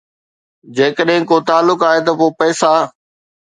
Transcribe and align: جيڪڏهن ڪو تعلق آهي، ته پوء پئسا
جيڪڏهن 0.79 1.21
ڪو 1.29 1.37
تعلق 1.49 1.79
آهي، 1.89 1.99
ته 2.05 2.11
پوء 2.19 2.31
پئسا 2.39 2.71